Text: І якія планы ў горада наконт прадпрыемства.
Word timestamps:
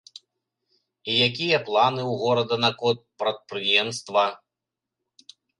І 1.13 1.17
якія 1.27 1.59
планы 1.67 2.01
ў 2.05 2.13
горада 2.23 2.55
наконт 2.65 3.01
прадпрыемства. 3.25 4.25